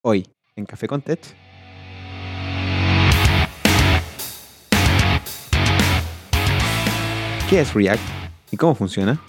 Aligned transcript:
Hoy, 0.00 0.28
en 0.54 0.64
Café 0.64 0.86
con 0.86 1.02
Tech. 1.02 1.18
¿Qué 7.50 7.60
es 7.60 7.74
React 7.74 8.00
y 8.52 8.56
cómo 8.56 8.76
funciona? 8.76 9.20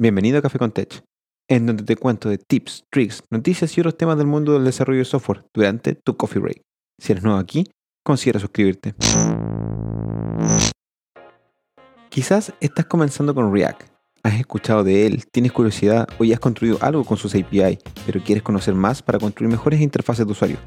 Bienvenido 0.00 0.38
a 0.38 0.42
Café 0.42 0.60
con 0.60 0.70
Tech, 0.70 1.02
en 1.48 1.66
donde 1.66 1.82
te 1.82 1.96
cuento 1.96 2.28
de 2.28 2.38
tips, 2.38 2.84
tricks, 2.88 3.24
noticias 3.32 3.76
y 3.76 3.80
otros 3.80 3.96
temas 3.96 4.16
del 4.16 4.28
mundo 4.28 4.52
del 4.52 4.64
desarrollo 4.64 5.00
de 5.00 5.06
software 5.06 5.44
durante 5.52 5.96
tu 5.96 6.16
coffee 6.16 6.40
break. 6.40 6.62
Si 7.00 7.10
eres 7.10 7.24
nuevo 7.24 7.40
aquí, 7.40 7.68
considera 8.04 8.38
suscribirte. 8.38 8.94
Quizás 12.10 12.54
estás 12.60 12.86
comenzando 12.86 13.34
con 13.34 13.52
React. 13.52 13.91
Has 14.24 14.34
escuchado 14.34 14.84
de 14.84 15.04
él, 15.04 15.26
tienes 15.26 15.50
curiosidad 15.50 16.06
o 16.18 16.24
ya 16.24 16.34
has 16.34 16.40
construido 16.40 16.78
algo 16.80 17.04
con 17.04 17.16
sus 17.16 17.34
API, 17.34 17.78
pero 18.06 18.22
quieres 18.22 18.44
conocer 18.44 18.72
más 18.72 19.02
para 19.02 19.18
construir 19.18 19.50
mejores 19.50 19.80
interfaces 19.80 20.24
de 20.24 20.30
usuario. 20.30 20.58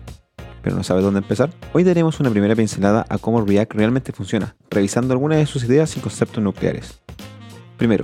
¿Pero 0.61 0.75
no 0.75 0.83
sabes 0.83 1.05
dónde 1.05 1.19
empezar? 1.19 1.51
Hoy 1.71 1.85
daremos 1.85 2.19
una 2.19 2.29
primera 2.29 2.53
pincelada 2.53 3.05
a 3.07 3.17
cómo 3.17 3.45
React 3.45 3.75
realmente 3.75 4.11
funciona, 4.11 4.57
revisando 4.69 5.13
algunas 5.13 5.37
de 5.37 5.45
sus 5.45 5.63
ideas 5.63 5.95
y 5.95 6.01
conceptos 6.01 6.43
nucleares. 6.43 6.99
Primero, 7.77 8.03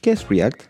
¿qué 0.00 0.10
es 0.10 0.28
React? 0.28 0.62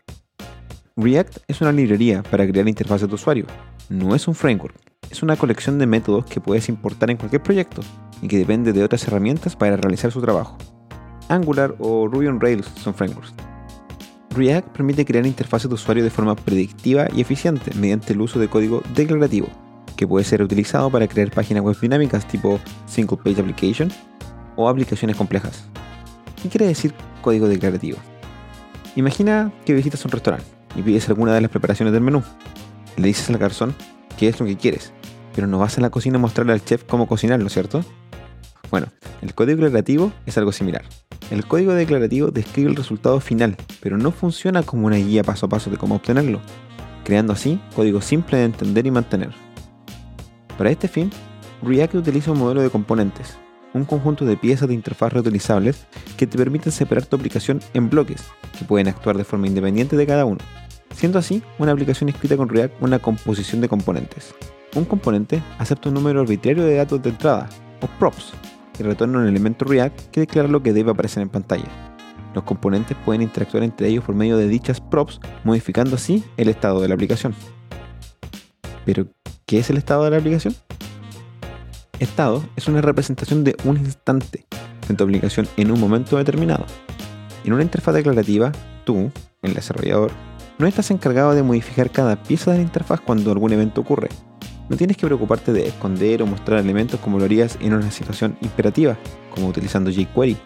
React 0.96 1.38
es 1.48 1.62
una 1.62 1.72
librería 1.72 2.22
para 2.22 2.46
crear 2.46 2.68
interfaces 2.68 3.08
de 3.08 3.14
usuario. 3.14 3.46
No 3.88 4.14
es 4.14 4.28
un 4.28 4.34
framework, 4.34 4.74
es 5.10 5.22
una 5.22 5.36
colección 5.36 5.78
de 5.78 5.86
métodos 5.86 6.26
que 6.26 6.42
puedes 6.42 6.68
importar 6.68 7.10
en 7.10 7.16
cualquier 7.16 7.42
proyecto 7.42 7.80
y 8.20 8.28
que 8.28 8.36
depende 8.36 8.74
de 8.74 8.84
otras 8.84 9.08
herramientas 9.08 9.56
para 9.56 9.78
realizar 9.78 10.12
su 10.12 10.20
trabajo. 10.20 10.58
Angular 11.30 11.74
o 11.78 12.08
Ruby 12.08 12.26
on 12.26 12.40
Rails 12.40 12.66
son 12.76 12.94
frameworks. 12.94 13.32
React 14.30 14.68
permite 14.68 15.04
crear 15.04 15.26
interfaces 15.26 15.68
de 15.68 15.74
usuario 15.74 16.04
de 16.04 16.10
forma 16.10 16.36
predictiva 16.36 17.06
y 17.14 17.20
eficiente 17.20 17.72
mediante 17.74 18.12
el 18.12 18.20
uso 18.20 18.38
de 18.38 18.48
código 18.48 18.82
declarativo, 18.94 19.48
que 19.96 20.06
puede 20.06 20.24
ser 20.24 20.42
utilizado 20.42 20.90
para 20.90 21.08
crear 21.08 21.30
páginas 21.30 21.62
web 21.62 21.76
dinámicas 21.80 22.26
tipo 22.28 22.60
Single 22.86 23.18
Page 23.18 23.40
Application 23.40 23.90
o 24.56 24.68
aplicaciones 24.68 25.16
complejas. 25.16 25.64
¿Qué 26.40 26.48
quiere 26.48 26.66
decir 26.66 26.94
código 27.22 27.48
declarativo? 27.48 27.98
Imagina 28.96 29.52
que 29.64 29.74
visitas 29.74 30.04
un 30.04 30.10
restaurante 30.10 30.46
y 30.76 30.82
pides 30.82 31.08
alguna 31.08 31.34
de 31.34 31.40
las 31.40 31.50
preparaciones 31.50 31.92
del 31.92 32.02
menú. 32.02 32.22
Le 32.96 33.08
dices 33.08 33.28
al 33.30 33.38
garzón 33.38 33.74
qué 34.16 34.28
es 34.28 34.38
lo 34.38 34.46
que 34.46 34.56
quieres, 34.56 34.92
pero 35.34 35.46
no 35.46 35.58
vas 35.58 35.78
a 35.78 35.80
la 35.80 35.90
cocina 35.90 36.18
a 36.18 36.20
mostrarle 36.20 36.52
al 36.52 36.64
chef 36.64 36.84
cómo 36.84 37.06
cocinarlo, 37.06 37.48
¿cierto? 37.48 37.84
Bueno, 38.70 38.88
el 39.22 39.34
código 39.34 39.62
declarativo 39.62 40.12
es 40.26 40.36
algo 40.36 40.52
similar. 40.52 40.82
El 41.30 41.44
código 41.44 41.74
declarativo 41.74 42.30
describe 42.30 42.70
el 42.70 42.76
resultado 42.76 43.20
final, 43.20 43.56
pero 43.80 43.98
no 43.98 44.12
funciona 44.12 44.62
como 44.62 44.86
una 44.86 44.96
guía 44.96 45.22
paso 45.22 45.46
a 45.46 45.48
paso 45.50 45.70
de 45.70 45.76
cómo 45.76 45.96
obtenerlo, 45.96 46.40
creando 47.04 47.34
así 47.34 47.60
código 47.76 48.00
simple 48.00 48.38
de 48.38 48.44
entender 48.44 48.86
y 48.86 48.90
mantener. 48.90 49.30
Para 50.56 50.70
este 50.70 50.88
fin, 50.88 51.10
React 51.62 51.96
utiliza 51.96 52.32
un 52.32 52.38
modelo 52.38 52.62
de 52.62 52.70
componentes, 52.70 53.36
un 53.74 53.84
conjunto 53.84 54.24
de 54.24 54.38
piezas 54.38 54.68
de 54.68 54.74
interfaz 54.74 55.12
reutilizables 55.12 55.86
que 56.16 56.26
te 56.26 56.38
permiten 56.38 56.72
separar 56.72 57.04
tu 57.04 57.16
aplicación 57.16 57.60
en 57.74 57.90
bloques, 57.90 58.24
que 58.58 58.64
pueden 58.64 58.88
actuar 58.88 59.18
de 59.18 59.24
forma 59.24 59.48
independiente 59.48 59.96
de 59.96 60.06
cada 60.06 60.24
uno, 60.24 60.38
siendo 60.94 61.18
así 61.18 61.42
una 61.58 61.72
aplicación 61.72 62.08
escrita 62.08 62.38
con 62.38 62.48
React 62.48 62.82
una 62.82 63.00
composición 63.00 63.60
de 63.60 63.68
componentes. 63.68 64.34
Un 64.74 64.86
componente 64.86 65.42
acepta 65.58 65.90
un 65.90 65.94
número 65.94 66.22
arbitrario 66.22 66.64
de 66.64 66.76
datos 66.76 67.02
de 67.02 67.10
entrada, 67.10 67.48
o 67.82 67.86
props, 67.98 68.32
y 68.78 68.82
retorna 68.82 69.18
un 69.18 69.26
elemento 69.26 69.64
React 69.64 70.10
que 70.10 70.20
declara 70.20 70.48
lo 70.48 70.62
que 70.62 70.72
debe 70.72 70.90
aparecer 70.90 71.22
en 71.22 71.28
pantalla. 71.28 71.66
Los 72.34 72.44
componentes 72.44 72.96
pueden 73.04 73.22
interactuar 73.22 73.62
entre 73.62 73.88
ellos 73.88 74.04
por 74.04 74.14
medio 74.14 74.36
de 74.36 74.48
dichas 74.48 74.80
props, 74.80 75.20
modificando 75.44 75.96
así 75.96 76.24
el 76.36 76.48
estado 76.48 76.80
de 76.80 76.88
la 76.88 76.94
aplicación. 76.94 77.34
Pero, 78.84 79.06
¿qué 79.46 79.58
es 79.58 79.70
el 79.70 79.76
estado 79.76 80.04
de 80.04 80.10
la 80.10 80.18
aplicación? 80.18 80.54
Estado 81.98 82.44
es 82.56 82.68
una 82.68 82.80
representación 82.80 83.44
de 83.44 83.56
un 83.64 83.76
instante 83.78 84.46
de 84.88 84.94
tu 84.94 85.04
aplicación 85.04 85.48
en 85.56 85.70
un 85.70 85.80
momento 85.80 86.16
determinado. 86.16 86.64
En 87.44 87.52
una 87.52 87.62
interfaz 87.62 87.94
declarativa, 87.94 88.52
tú, 88.84 89.10
el 89.42 89.54
desarrollador, 89.54 90.12
no 90.58 90.66
estás 90.66 90.90
encargado 90.90 91.34
de 91.34 91.42
modificar 91.42 91.90
cada 91.90 92.22
pieza 92.22 92.50
de 92.50 92.58
la 92.58 92.62
interfaz 92.64 93.00
cuando 93.00 93.30
algún 93.30 93.52
evento 93.52 93.80
ocurre, 93.80 94.08
no 94.68 94.76
tienes 94.76 94.96
que 94.96 95.06
preocuparte 95.06 95.52
de 95.52 95.66
esconder 95.66 96.22
o 96.22 96.26
mostrar 96.26 96.60
elementos 96.60 97.00
como 97.00 97.18
lo 97.18 97.24
harías 97.24 97.58
en 97.60 97.72
una 97.72 97.90
situación 97.90 98.36
imperativa, 98.40 98.98
como 99.34 99.48
utilizando 99.48 99.90
jQuery. 99.90 100.36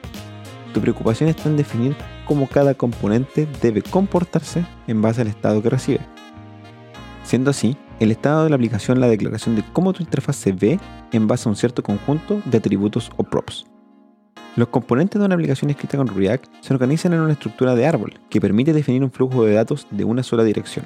Tu 0.72 0.80
preocupación 0.80 1.28
está 1.28 1.48
en 1.48 1.56
definir 1.56 1.96
cómo 2.26 2.48
cada 2.48 2.74
componente 2.74 3.46
debe 3.60 3.82
comportarse 3.82 4.64
en 4.86 5.02
base 5.02 5.20
al 5.20 5.28
estado 5.28 5.62
que 5.62 5.70
recibe. 5.70 6.00
Siendo 7.24 7.50
así, 7.50 7.76
el 8.00 8.10
estado 8.10 8.44
de 8.44 8.50
la 8.50 8.56
aplicación 8.56 9.00
la 9.00 9.08
declaración 9.08 9.54
de 9.54 9.64
cómo 9.72 9.92
tu 9.92 10.02
interfaz 10.02 10.36
se 10.36 10.52
ve 10.52 10.80
en 11.12 11.28
base 11.28 11.48
a 11.48 11.50
un 11.50 11.56
cierto 11.56 11.82
conjunto 11.82 12.40
de 12.46 12.58
atributos 12.58 13.10
o 13.16 13.22
props. 13.22 13.66
Los 14.56 14.68
componentes 14.68 15.18
de 15.18 15.24
una 15.24 15.34
aplicación 15.34 15.70
escrita 15.70 15.96
con 15.96 16.08
React 16.08 16.46
se 16.60 16.74
organizan 16.74 17.12
en 17.12 17.20
una 17.20 17.32
estructura 17.32 17.74
de 17.74 17.86
árbol 17.86 18.20
que 18.28 18.40
permite 18.40 18.72
definir 18.72 19.02
un 19.02 19.10
flujo 19.10 19.44
de 19.44 19.54
datos 19.54 19.86
de 19.90 20.04
una 20.04 20.22
sola 20.22 20.44
dirección, 20.44 20.84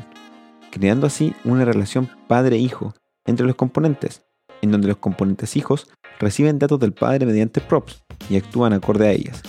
creando 0.70 1.06
así 1.06 1.34
una 1.44 1.64
relación 1.64 2.08
padre-hijo 2.28 2.94
entre 3.26 3.46
los 3.46 3.56
componentes, 3.56 4.22
en 4.62 4.70
donde 4.70 4.88
los 4.88 4.96
componentes 4.96 5.56
hijos 5.56 5.88
reciben 6.18 6.58
datos 6.58 6.80
del 6.80 6.92
padre 6.92 7.26
mediante 7.26 7.60
props 7.60 8.04
y 8.30 8.36
actúan 8.36 8.72
acorde 8.72 9.08
a 9.08 9.12
ellas, 9.12 9.42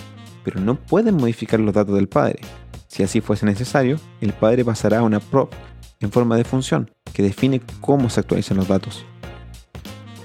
pero 0.43 0.59
no 0.59 0.75
pueden 0.75 1.15
modificar 1.15 1.59
los 1.59 1.73
datos 1.73 1.95
del 1.95 2.07
padre. 2.07 2.39
Si 2.87 3.03
así 3.03 3.21
fuese 3.21 3.45
necesario, 3.45 3.99
el 4.21 4.33
padre 4.33 4.65
pasará 4.65 4.99
a 4.99 5.03
una 5.03 5.19
prop 5.19 5.53
en 5.99 6.11
forma 6.11 6.35
de 6.37 6.43
función 6.43 6.91
que 7.13 7.23
define 7.23 7.61
cómo 7.81 8.09
se 8.09 8.19
actualizan 8.19 8.57
los 8.57 8.67
datos. 8.67 9.05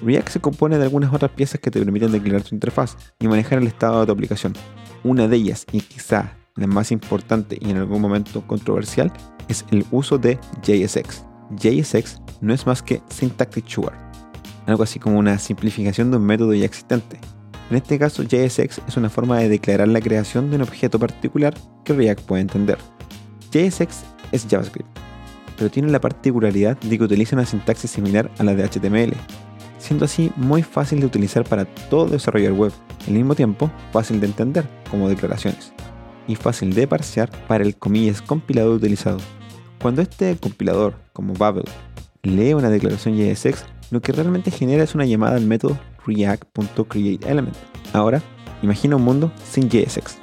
React 0.02 0.28
se 0.30 0.40
compone 0.40 0.78
de 0.78 0.84
algunas 0.84 1.12
otras 1.12 1.30
piezas 1.30 1.60
que 1.60 1.70
te 1.70 1.78
permiten 1.78 2.10
declarar 2.10 2.42
tu 2.42 2.54
interfaz 2.54 2.96
y 3.20 3.28
manejar 3.28 3.58
el 3.58 3.68
estado 3.68 4.00
de 4.00 4.06
tu 4.06 4.12
aplicación. 4.12 4.52
Una 5.04 5.28
de 5.28 5.36
ellas, 5.36 5.64
y 5.72 5.80
quizá 5.80 6.36
la 6.56 6.66
más 6.66 6.92
importante 6.92 7.56
y 7.60 7.70
en 7.70 7.76
algún 7.76 8.00
momento 8.00 8.46
controversial, 8.46 9.12
es 9.48 9.64
el 9.70 9.86
uso 9.90 10.18
de 10.18 10.38
JSX. 10.62 11.31
JSX 11.56 12.20
no 12.40 12.54
es 12.54 12.66
más 12.66 12.82
que 12.82 13.02
Syntactic 13.08 13.68
Sugar, 13.68 13.94
algo 14.66 14.82
así 14.82 14.98
como 14.98 15.18
una 15.18 15.38
simplificación 15.38 16.10
de 16.10 16.16
un 16.16 16.24
método 16.24 16.54
ya 16.54 16.64
existente. 16.64 17.18
En 17.70 17.76
este 17.76 17.98
caso, 17.98 18.22
JSX 18.22 18.80
es 18.86 18.96
una 18.96 19.08
forma 19.08 19.38
de 19.38 19.48
declarar 19.48 19.88
la 19.88 20.00
creación 20.00 20.50
de 20.50 20.56
un 20.56 20.62
objeto 20.62 20.98
particular 20.98 21.54
que 21.84 21.94
React 21.94 22.20
puede 22.22 22.42
entender. 22.42 22.78
JSX 23.50 24.04
es 24.32 24.46
JavaScript, 24.48 24.88
pero 25.56 25.70
tiene 25.70 25.90
la 25.90 26.00
particularidad 26.00 26.78
de 26.78 26.98
que 26.98 27.04
utiliza 27.04 27.36
una 27.36 27.46
sintaxis 27.46 27.90
similar 27.90 28.30
a 28.38 28.44
la 28.44 28.54
de 28.54 28.68
HTML, 28.68 29.14
siendo 29.78 30.04
así 30.04 30.30
muy 30.36 30.62
fácil 30.62 31.00
de 31.00 31.06
utilizar 31.06 31.44
para 31.44 31.64
todo 31.64 32.06
desarrollador 32.06 32.58
web, 32.58 32.72
al 33.06 33.14
mismo 33.14 33.34
tiempo 33.34 33.70
fácil 33.92 34.20
de 34.20 34.26
entender 34.26 34.64
como 34.90 35.08
declaraciones, 35.08 35.72
y 36.26 36.36
fácil 36.36 36.74
de 36.74 36.86
parsear 36.86 37.30
para 37.48 37.64
el 37.64 37.76
comillas 37.76 38.22
compilador 38.22 38.76
utilizado. 38.76 39.18
Cuando 39.82 40.00
este 40.00 40.36
compilador, 40.36 40.94
como 41.12 41.34
Babel, 41.34 41.64
lee 42.22 42.54
una 42.54 42.70
declaración 42.70 43.16
JSX, 43.16 43.64
lo 43.90 44.00
que 44.00 44.12
realmente 44.12 44.52
genera 44.52 44.84
es 44.84 44.94
una 44.94 45.04
llamada 45.04 45.36
al 45.36 45.44
método 45.44 45.76
react.createElement. 46.06 47.56
Ahora, 47.92 48.22
imagina 48.62 48.94
un 48.94 49.02
mundo 49.02 49.32
sin 49.44 49.68
JSX, 49.68 50.18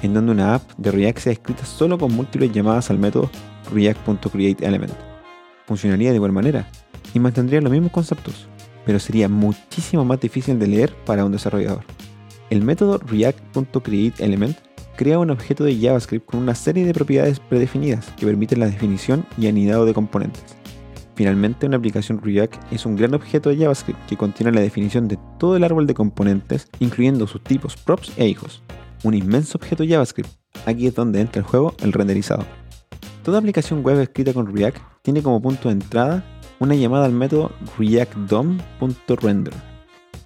en 0.00 0.14
donde 0.14 0.32
una 0.32 0.54
app 0.54 0.62
de 0.78 0.90
React 0.90 1.18
sea 1.18 1.32
escrita 1.34 1.66
solo 1.66 1.98
con 1.98 2.14
múltiples 2.14 2.52
llamadas 2.52 2.88
al 2.88 2.98
método 2.98 3.30
react.createElement. 3.70 4.94
Funcionaría 5.66 6.08
de 6.08 6.16
igual 6.16 6.32
manera 6.32 6.66
y 7.12 7.20
mantendría 7.20 7.60
los 7.60 7.70
mismos 7.70 7.92
conceptos, 7.92 8.48
pero 8.86 8.98
sería 8.98 9.28
muchísimo 9.28 10.06
más 10.06 10.20
difícil 10.20 10.58
de 10.58 10.68
leer 10.68 10.96
para 11.04 11.26
un 11.26 11.32
desarrollador. 11.32 11.84
El 12.48 12.62
método 12.62 12.96
react.createElement 12.96 14.56
crea 14.96 15.18
un 15.18 15.30
objeto 15.30 15.64
de 15.64 15.78
JavaScript 15.78 16.26
con 16.26 16.40
una 16.40 16.54
serie 16.54 16.84
de 16.84 16.94
propiedades 16.94 17.40
predefinidas 17.40 18.10
que 18.16 18.26
permiten 18.26 18.60
la 18.60 18.66
definición 18.66 19.26
y 19.38 19.46
anidado 19.46 19.84
de 19.84 19.94
componentes. 19.94 20.44
Finalmente, 21.14 21.66
una 21.66 21.76
aplicación 21.76 22.20
React 22.22 22.72
es 22.72 22.86
un 22.86 22.96
gran 22.96 23.14
objeto 23.14 23.50
de 23.50 23.58
JavaScript 23.58 24.06
que 24.06 24.16
contiene 24.16 24.52
la 24.52 24.60
definición 24.60 25.08
de 25.08 25.18
todo 25.38 25.56
el 25.56 25.64
árbol 25.64 25.86
de 25.86 25.94
componentes, 25.94 26.68
incluyendo 26.80 27.26
sus 27.26 27.42
tipos 27.42 27.76
props 27.76 28.12
e 28.16 28.26
hijos. 28.26 28.62
Un 29.04 29.14
inmenso 29.14 29.58
objeto 29.58 29.84
JavaScript. 29.86 30.30
Aquí 30.64 30.86
es 30.86 30.94
donde 30.94 31.20
entra 31.20 31.40
el 31.40 31.46
juego 31.46 31.74
el 31.82 31.92
renderizado. 31.92 32.44
Toda 33.22 33.38
aplicación 33.38 33.82
web 33.82 34.00
escrita 34.00 34.32
con 34.32 34.54
React 34.54 34.78
tiene 35.02 35.22
como 35.22 35.40
punto 35.42 35.68
de 35.68 35.74
entrada 35.74 36.24
una 36.58 36.74
llamada 36.74 37.04
al 37.04 37.12
método 37.12 37.52
reactDOM.render, 37.78 39.54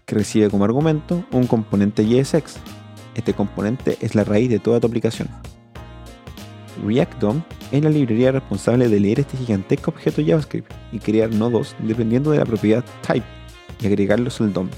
que 0.04 0.14
recibe 0.14 0.50
como 0.50 0.64
argumento 0.64 1.24
un 1.32 1.46
componente 1.46 2.06
JSX. 2.06 2.58
Este 3.16 3.32
componente 3.32 3.96
es 4.02 4.14
la 4.14 4.24
raíz 4.24 4.50
de 4.50 4.58
toda 4.58 4.78
tu 4.78 4.86
aplicación. 4.86 5.28
React 6.84 7.18
DOM 7.18 7.42
es 7.72 7.82
la 7.82 7.88
librería 7.88 8.30
responsable 8.30 8.88
de 8.88 9.00
leer 9.00 9.20
este 9.20 9.38
gigantesco 9.38 9.90
objeto 9.90 10.22
JavaScript 10.24 10.70
y 10.92 10.98
crear 10.98 11.32
nodos 11.32 11.74
dependiendo 11.78 12.30
de 12.30 12.38
la 12.38 12.44
propiedad 12.44 12.84
type 13.00 13.24
y 13.80 13.86
agregarlos 13.86 14.40
al 14.42 14.52
DOM. 14.52 14.68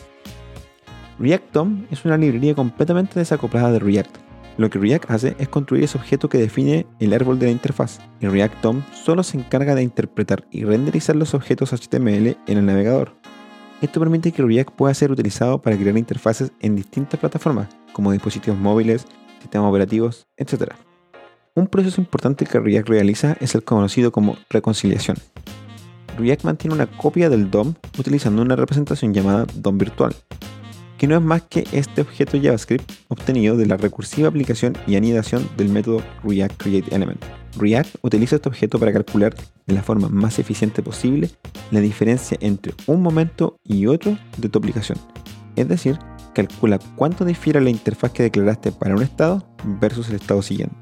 React 1.18 1.52
DOM 1.52 1.86
es 1.90 2.04
una 2.04 2.16
librería 2.16 2.54
completamente 2.54 3.18
desacoplada 3.18 3.72
de 3.72 3.80
React. 3.80 4.16
Lo 4.56 4.70
que 4.70 4.78
React 4.78 5.10
hace 5.10 5.36
es 5.40 5.48
construir 5.48 5.84
ese 5.84 5.98
objeto 5.98 6.28
que 6.28 6.38
define 6.38 6.86
el 7.00 7.12
árbol 7.12 7.40
de 7.40 7.46
la 7.46 7.52
interfaz, 7.52 8.00
y 8.20 8.26
React 8.26 8.62
DOM 8.62 8.82
solo 8.92 9.24
se 9.24 9.36
encarga 9.36 9.74
de 9.74 9.82
interpretar 9.82 10.46
y 10.50 10.64
renderizar 10.64 11.16
los 11.16 11.34
objetos 11.34 11.72
HTML 11.72 12.36
en 12.46 12.58
el 12.58 12.66
navegador. 12.66 13.17
Esto 13.80 14.00
permite 14.00 14.32
que 14.32 14.42
React 14.42 14.72
pueda 14.72 14.92
ser 14.92 15.12
utilizado 15.12 15.62
para 15.62 15.76
crear 15.76 15.96
interfaces 15.96 16.50
en 16.58 16.74
distintas 16.74 17.20
plataformas, 17.20 17.68
como 17.92 18.10
dispositivos 18.10 18.58
móviles, 18.58 19.06
sistemas 19.40 19.70
operativos, 19.70 20.26
etc. 20.36 20.72
Un 21.54 21.68
proceso 21.68 22.00
importante 22.00 22.44
que 22.44 22.58
React 22.58 22.88
realiza 22.88 23.36
es 23.40 23.54
el 23.54 23.62
conocido 23.62 24.10
como 24.10 24.36
reconciliación. 24.50 25.16
React 26.18 26.42
mantiene 26.42 26.74
una 26.74 26.88
copia 26.88 27.30
del 27.30 27.52
DOM 27.52 27.74
utilizando 27.96 28.42
una 28.42 28.56
representación 28.56 29.14
llamada 29.14 29.46
DOM 29.54 29.78
virtual, 29.78 30.12
que 30.98 31.06
no 31.06 31.16
es 31.16 31.22
más 31.22 31.42
que 31.42 31.66
este 31.72 32.02
objeto 32.02 32.38
JavaScript 32.42 32.90
obtenido 33.08 33.56
de 33.56 33.66
la 33.66 33.76
recursiva 33.76 34.28
aplicación 34.28 34.76
y 34.86 34.96
anidación 34.96 35.48
del 35.56 35.68
método 35.70 36.02
React. 36.24 36.62
React 37.56 37.96
utiliza 38.02 38.36
este 38.36 38.48
objeto 38.48 38.78
para 38.78 38.92
calcular 38.92 39.34
de 39.66 39.74
la 39.74 39.82
forma 39.82 40.08
más 40.08 40.38
eficiente 40.38 40.82
posible 40.82 41.30
la 41.70 41.80
diferencia 41.80 42.36
entre 42.40 42.74
un 42.86 43.00
momento 43.00 43.56
y 43.64 43.86
otro 43.86 44.18
de 44.36 44.48
tu 44.48 44.58
aplicación. 44.58 44.98
Es 45.56 45.68
decir, 45.68 45.98
calcula 46.34 46.78
cuánto 46.96 47.24
difiere 47.24 47.60
la 47.60 47.70
interfaz 47.70 48.12
que 48.12 48.24
declaraste 48.24 48.72
para 48.72 48.94
un 48.94 49.02
estado 49.02 49.46
versus 49.80 50.08
el 50.08 50.16
estado 50.16 50.42
siguiente. 50.42 50.76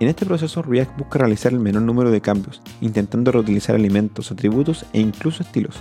En 0.00 0.08
este 0.08 0.26
proceso, 0.26 0.62
React 0.62 0.98
busca 0.98 1.18
realizar 1.18 1.52
el 1.52 1.60
menor 1.60 1.82
número 1.82 2.10
de 2.10 2.20
cambios, 2.20 2.60
intentando 2.80 3.30
reutilizar 3.30 3.76
elementos, 3.76 4.32
atributos 4.32 4.84
e 4.92 5.00
incluso 5.00 5.42
estilos. 5.42 5.76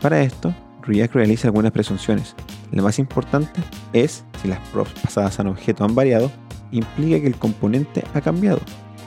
Para 0.00 0.22
esto, 0.22 0.54
React 0.86 1.14
realiza 1.14 1.48
algunas 1.48 1.72
presunciones. 1.72 2.34
La 2.72 2.82
más 2.82 2.98
importante 2.98 3.60
es 3.92 4.24
si 4.40 4.48
las 4.48 4.60
props 4.70 4.92
pasadas 5.00 5.38
a 5.38 5.42
un 5.42 5.48
objeto 5.48 5.84
han 5.84 5.94
variado, 5.94 6.30
implica 6.70 7.20
que 7.20 7.26
el 7.26 7.36
componente 7.36 8.04
ha 8.14 8.20
cambiado 8.20 8.60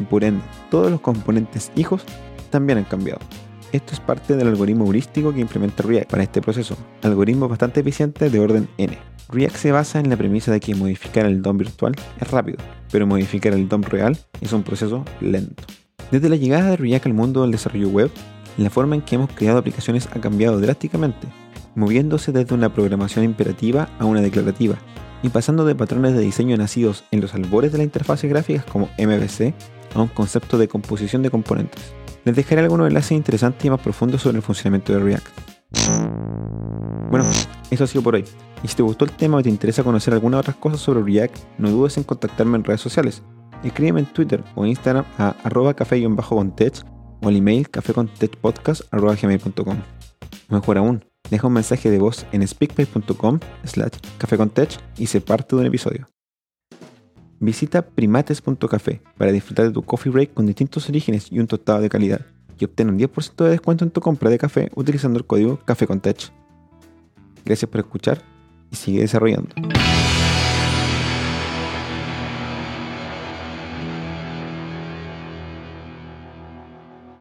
por 0.06 0.24
ende 0.24 0.44
todos 0.70 0.92
los 0.92 1.02
componentes 1.02 1.72
hijos 1.76 2.04
también 2.50 2.78
han 2.78 2.86
cambiado. 2.86 3.20
Esto 3.72 3.94
es 3.94 4.00
parte 4.00 4.36
del 4.36 4.48
algoritmo 4.48 4.86
heurístico 4.86 5.32
que 5.32 5.42
implementa 5.42 5.84
React 5.84 6.10
para 6.10 6.24
este 6.24 6.42
proceso, 6.42 6.76
algoritmo 7.04 7.48
bastante 7.48 7.82
eficiente 7.82 8.30
de 8.30 8.40
orden 8.40 8.68
n. 8.78 8.98
React 9.30 9.56
se 9.56 9.72
basa 9.72 10.00
en 10.00 10.10
la 10.10 10.18
premisa 10.18 10.52
de 10.52 10.60
que 10.60 10.74
modificar 10.74 11.28
el 11.28 11.44
DOM 11.44 11.58
virtual 11.58 11.94
es 12.20 12.32
rápido, 12.32 12.58
pero 12.92 13.06
modificar 13.06 13.54
el 13.54 13.70
DOM 13.70 13.84
real 13.84 14.18
es 14.42 14.54
un 14.54 14.64
proceso 14.64 15.06
lento. 15.22 15.64
Desde 16.10 16.30
la 16.30 16.36
llegada 16.36 16.72
de 16.72 16.78
React 16.78 17.06
al 17.06 17.14
mundo 17.14 17.44
del 17.44 17.52
desarrollo 17.52 17.90
web, 17.90 18.10
la 18.58 18.72
forma 18.72 18.96
en 18.96 19.04
que 19.04 19.16
hemos 19.16 19.32
creado 19.32 19.60
aplicaciones 19.60 20.08
ha 20.08 20.20
cambiado 20.20 20.60
drásticamente 20.60 21.28
moviéndose 21.76 22.32
desde 22.32 22.56
una 22.56 22.74
programación 22.74 23.26
imperativa 23.26 23.90
a 24.00 24.06
una 24.06 24.22
declarativa, 24.22 24.78
y 25.22 25.30
pasando 25.30 25.66
de 25.66 25.76
patrones 25.76 26.14
de 26.14 26.22
diseño 26.22 26.58
nacidos 26.58 27.04
en 27.12 27.22
los 27.22 27.34
albores 27.34 27.72
de 27.72 27.80
la 27.80 27.84
interfaz 27.84 28.24
gráficas 28.24 28.66
como 28.66 28.90
MVC 28.98 29.54
a 29.96 30.02
un 30.02 30.08
concepto 30.08 30.58
de 30.58 30.68
composición 30.68 31.24
de 31.24 31.30
componentes. 31.30 31.94
Les 32.26 32.36
dejaré 32.36 32.62
algunos 32.62 32.88
enlaces 32.88 33.14
interesantes 33.14 33.64
y 33.66 33.70
más 33.70 33.82
profundos 33.82 34.22
sobre 34.22 34.38
el 34.38 34.44
funcionamiento 34.44 34.94
de 34.94 35.00
React. 35.00 35.28
Bueno, 37.10 37.26
eso 37.72 37.84
ha 37.84 37.88
sido 37.88 38.04
por 38.04 38.16
hoy. 38.16 38.24
Y 38.64 38.68
si 38.68 38.76
te 38.76 38.84
gustó 38.84 39.06
el 39.06 39.12
tema 39.12 39.38
o 39.38 39.44
te 39.44 39.50
interesa 39.50 39.84
conocer 39.84 40.14
algunas 40.14 40.42
otras 40.42 40.58
cosas 40.58 40.80
sobre 40.80 41.02
React, 41.02 41.38
no 41.58 41.72
dudes 41.72 41.98
en 41.98 42.04
contactarme 42.04 42.58
en 42.58 42.64
redes 42.64 42.82
sociales. 42.82 43.24
Escríbeme 43.64 44.02
en 44.02 44.06
Twitter 44.06 44.44
o 44.56 44.64
Instagram 44.66 45.06
a 45.18 45.36
arroba 45.44 45.74
café-contech 45.74 46.84
o 47.22 47.28
al 47.28 47.36
email 47.36 47.70
cafécontechpodcast.gmail.com. 47.70 49.78
Mejor 50.50 50.78
aún, 50.78 51.04
deja 51.30 51.48
un 51.48 51.54
mensaje 51.54 51.90
de 51.90 52.00
voz 52.00 52.26
en 52.32 52.48
speakpipe.com 52.48 53.40
slash 53.64 53.98
cafecontech 54.18 54.80
y 54.98 55.08
se 55.08 55.22
parte 55.22 55.56
de 55.56 55.62
un 55.62 55.68
episodio. 55.68 56.08
Visita 57.40 57.82
primates.café 57.82 59.02
para 59.18 59.32
disfrutar 59.32 59.68
de 59.68 59.72
tu 59.72 59.82
coffee 59.84 60.12
break 60.12 60.34
con 60.34 60.46
distintos 60.46 60.90
orígenes 60.90 61.32
y 61.32 61.40
un 61.40 61.48
tostado 61.48 61.82
de 61.82 61.90
calidad 61.90 62.22
y 62.60 62.66
obtén 62.66 62.90
un 62.90 63.00
10% 63.00 63.44
de 63.46 63.52
descuento 63.52 63.86
en 63.86 63.92
tu 63.92 64.02
compra 64.02 64.30
de 64.30 64.38
café 64.38 64.70
utilizando 64.76 65.18
el 65.18 65.26
código 65.26 65.60
CAFECONTECH. 65.66 66.32
Gracias 67.46 67.72
por 67.72 67.80
escuchar 67.80 68.22
y 68.72 68.76
sigue 68.76 69.00
desarrollando. 69.00 69.56